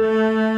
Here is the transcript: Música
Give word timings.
Música 0.00 0.49